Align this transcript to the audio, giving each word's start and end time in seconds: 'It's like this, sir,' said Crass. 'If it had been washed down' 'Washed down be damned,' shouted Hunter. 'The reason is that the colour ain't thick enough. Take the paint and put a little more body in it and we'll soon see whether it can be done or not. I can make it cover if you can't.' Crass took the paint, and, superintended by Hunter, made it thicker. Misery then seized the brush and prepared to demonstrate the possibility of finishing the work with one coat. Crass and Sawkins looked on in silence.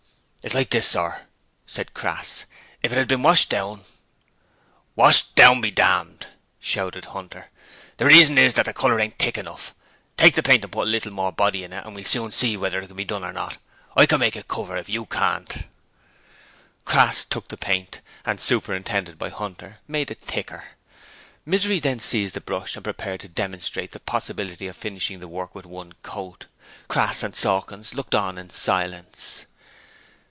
'It's 0.43 0.55
like 0.55 0.71
this, 0.71 0.87
sir,' 0.87 1.27
said 1.67 1.93
Crass. 1.93 2.45
'If 2.81 2.91
it 2.91 2.95
had 2.97 3.07
been 3.07 3.21
washed 3.21 3.47
down' 3.47 3.81
'Washed 4.95 5.35
down 5.35 5.61
be 5.61 5.69
damned,' 5.69 6.25
shouted 6.59 7.05
Hunter. 7.05 7.51
'The 7.97 8.07
reason 8.07 8.39
is 8.39 8.55
that 8.55 8.65
the 8.65 8.73
colour 8.73 8.99
ain't 8.99 9.19
thick 9.19 9.37
enough. 9.37 9.75
Take 10.17 10.33
the 10.33 10.41
paint 10.41 10.63
and 10.63 10.71
put 10.71 10.87
a 10.87 10.89
little 10.89 11.13
more 11.13 11.31
body 11.31 11.63
in 11.63 11.71
it 11.71 11.85
and 11.85 11.93
we'll 11.93 12.03
soon 12.05 12.31
see 12.31 12.57
whether 12.57 12.79
it 12.79 12.87
can 12.87 12.95
be 12.95 13.05
done 13.05 13.23
or 13.23 13.31
not. 13.31 13.59
I 13.95 14.07
can 14.07 14.19
make 14.19 14.35
it 14.35 14.47
cover 14.47 14.75
if 14.77 14.89
you 14.89 15.05
can't.' 15.05 15.67
Crass 16.85 17.23
took 17.23 17.49
the 17.49 17.55
paint, 17.55 18.01
and, 18.25 18.39
superintended 18.41 19.19
by 19.19 19.29
Hunter, 19.29 19.77
made 19.87 20.09
it 20.09 20.21
thicker. 20.21 20.69
Misery 21.45 21.79
then 21.79 21.99
seized 21.99 22.33
the 22.33 22.41
brush 22.41 22.73
and 22.73 22.83
prepared 22.83 23.19
to 23.19 23.27
demonstrate 23.27 23.91
the 23.91 23.99
possibility 23.99 24.65
of 24.65 24.75
finishing 24.75 25.19
the 25.19 25.27
work 25.27 25.53
with 25.53 25.67
one 25.67 25.93
coat. 26.01 26.47
Crass 26.87 27.21
and 27.21 27.35
Sawkins 27.35 27.93
looked 27.93 28.15
on 28.15 28.39
in 28.39 28.49
silence. 28.49 29.45